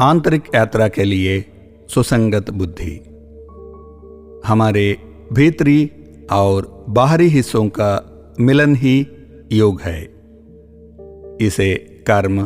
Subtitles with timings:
[0.00, 1.44] आंतरिक यात्रा के लिए
[1.88, 3.00] सुसंगत बुद्धि।
[4.46, 4.98] हमारे
[5.32, 5.90] भीतरी
[6.32, 9.06] और बाहरी हिस्सों का मिलन ही
[9.52, 10.14] योग है।
[11.40, 11.74] इसे
[12.06, 12.42] कर्म,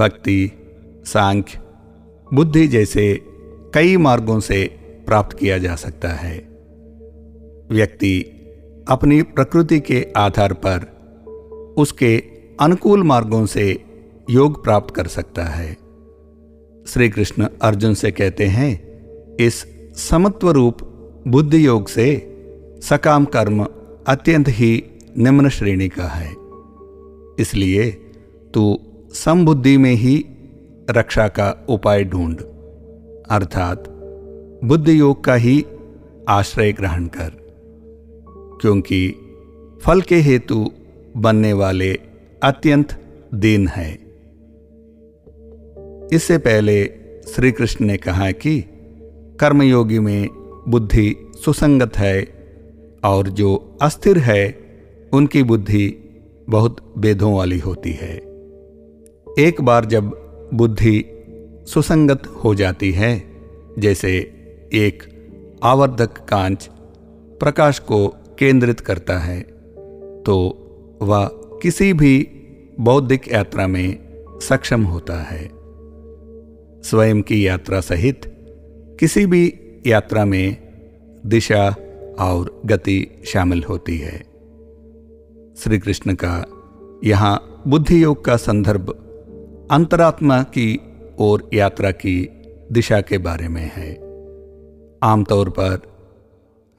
[0.00, 0.52] भक्ति,
[1.04, 1.58] सांख्य,
[2.34, 3.20] बुद्धि जैसे
[3.74, 4.64] कई मार्गों से
[5.06, 6.38] प्राप्त किया जा सकता है।
[7.70, 8.20] व्यक्ति
[8.88, 10.96] अपनी प्रकृति के आधार पर
[11.78, 12.22] उसके
[12.60, 13.84] अनुकूल मार्गों से
[14.30, 15.85] योग प्राप्त कर सकता है।
[16.88, 19.64] श्री कृष्ण अर्जुन से कहते हैं, इस
[19.98, 20.78] समत्व रूप
[21.28, 22.06] बुद्धि योग से
[22.82, 23.66] सकाम कर्म
[24.06, 24.84] अत्यंत ही
[25.18, 26.30] निम्न श्रेणी का है।
[27.40, 27.90] इसलिए
[28.54, 28.78] तू
[29.14, 30.24] समबुद्धि में ही
[30.90, 32.36] रक्षा का उपाय ढूंढ,
[33.30, 33.84] अर्थात
[34.64, 35.64] बुद्धि योग का ही
[36.28, 37.30] आश्रय ग्रहण कर,
[38.60, 39.08] क्योंकि
[39.82, 40.70] फल के हेतु
[41.16, 41.98] बनने वाले
[42.42, 42.98] अत्यंत
[43.34, 44.05] दीन है।
[46.12, 46.84] इससे पहले
[47.28, 48.60] श्री कृष्ण ने कहा कि
[49.40, 50.28] कर्मयोगी में
[50.68, 52.22] बुद्धि सुसंगत है
[53.04, 54.58] और जो अस्थिर है,
[55.12, 55.88] उनकी बुद्धि
[56.48, 58.14] बहुत वेदों वाली होती है।
[59.38, 60.10] एक बार जब
[60.54, 61.04] बुद्धि
[61.68, 63.22] सुसंगत हो जाती है,
[63.78, 64.16] जैसे
[64.74, 65.02] एक
[65.62, 66.70] आवर्धक कांच
[67.40, 68.06] प्रकाश को
[68.38, 69.40] केंद्रित करता है
[70.22, 70.38] तो
[71.02, 71.28] वह
[71.62, 72.28] किसी भी
[72.80, 75.55] बौद्धिक यात्रा में सक्षम होता है।
[76.86, 78.20] स्वयं की यात्रा सहित
[79.00, 79.42] किसी भी
[79.86, 80.56] यात्रा में
[81.26, 81.68] दिशा
[82.20, 84.18] और गति शामिल होती है।
[85.56, 86.44] श्री कृष्ण का
[87.04, 88.90] यहाँ बुद्धि योग का संदर्भ
[89.70, 90.80] अंतरात्मा की
[91.18, 92.28] ओर यात्रा की
[92.72, 93.92] दिशा के बारे में है।
[95.02, 95.80] आमतौर पर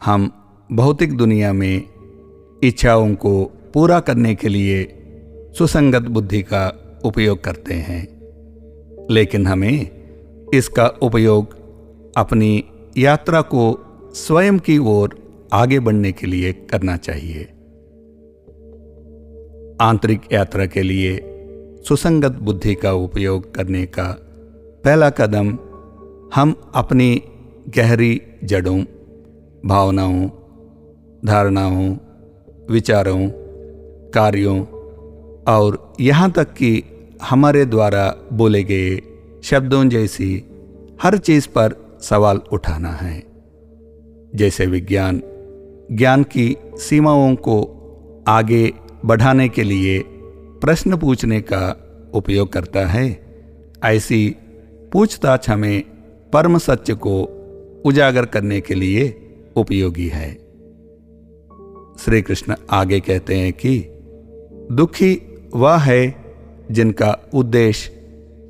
[0.01, 0.31] हम
[0.71, 1.83] भौतिक दुनिया में
[2.63, 4.83] इच्छाओं को पूरा करने के लिए
[5.57, 6.67] सुसंगत बुद्धि का
[7.05, 8.01] उपयोग करते हैं,
[9.11, 9.96] लेकिन हमें
[10.53, 11.55] इसका उपयोग
[12.17, 12.63] अपनी
[12.97, 13.79] यात्रा को
[14.15, 15.15] स्वयं की ओर
[15.53, 17.43] आगे बढ़ने के लिए करना चाहिए।
[19.81, 21.19] आंतरिक यात्रा के लिए
[21.87, 24.17] सुसंगत बुद्धि का उपयोग करने का
[24.83, 25.57] पहला कदम
[26.35, 27.21] हम अपनी
[27.69, 28.83] गहरी जड़ों,
[29.65, 30.29] भावनाओं,
[31.25, 31.97] धारणाओं,
[32.69, 33.29] विचारों,
[34.09, 34.65] कार्यों
[35.43, 36.83] और यहाँ तक कि
[37.21, 39.01] हमारे द्वारा बोले गए
[39.49, 40.43] शब्दों जैसी
[41.01, 43.23] हर चीज़ पर सवाल उठाना है।
[44.35, 45.21] जैसे विज्ञान,
[45.91, 47.63] ज्ञान की सीमाओं को
[48.27, 48.73] आगे
[49.05, 50.03] बढ़ाने के लिए
[50.61, 51.77] प्रश्न पूछने का
[52.13, 53.19] उपयोग करता है,
[53.83, 54.35] ऐसी
[54.93, 55.83] पूछताछ हमें
[56.33, 57.23] परम सत्य को
[57.85, 60.33] उजागर करने के लिए उपयोगी है।
[61.99, 63.85] श्री कृष्ण आगे कहते हैं कि
[64.71, 65.21] दुखी
[65.55, 66.15] वह है
[66.71, 67.96] जिनका उद्देश्य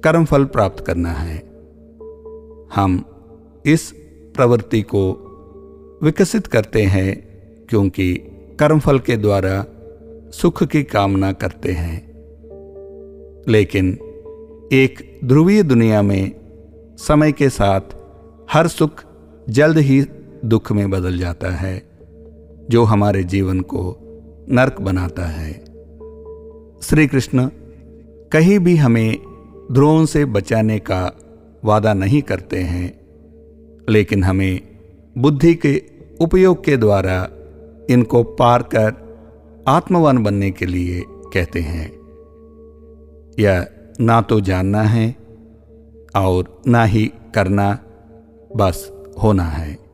[0.04, 1.38] कर्मफल प्राप्त करना है।
[2.76, 3.06] हम
[3.66, 3.92] इस
[4.36, 5.24] प्रवृत्ति को
[6.04, 7.28] विकसित करते हैं
[7.70, 8.14] क्योंकि
[8.60, 9.66] कर्मफल के द्वारा
[10.32, 12.08] सुख की कामना करते हैं।
[13.48, 13.94] लेकिन
[14.74, 16.32] एक ध्रुवीय दुनिया में
[16.98, 17.82] समय के साथ
[18.52, 19.04] हर सुख
[19.50, 20.06] जल्द ही
[20.46, 21.84] दुख में बदल जाता है,
[22.70, 23.98] जो हमारे जीवन को
[24.50, 25.54] नरक बनाता है।
[26.82, 27.50] श्री कृष्ण
[28.32, 29.27] कहीं भी हमें
[29.72, 31.18] ध्रुवों से बचाने का
[31.66, 33.00] वादा नहीं करते हैं,
[33.90, 34.62] लेकिन हमें
[35.18, 35.82] बुद्धि के
[36.20, 37.30] उपयोग के द्वारा
[37.90, 38.94] इनको पार कर
[39.68, 41.88] आत्मवान बनने के लिए कहते हैं।
[43.40, 43.68] यह
[44.00, 45.16] ना तो जानना है
[46.16, 47.80] और ना ही करना,
[48.56, 48.92] बस
[49.24, 49.87] होना है।